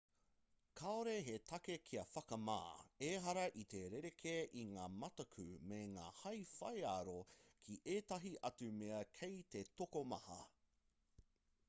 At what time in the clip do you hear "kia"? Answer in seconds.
1.89-2.05